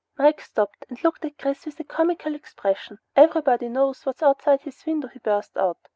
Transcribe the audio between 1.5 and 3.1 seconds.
with a comical expression.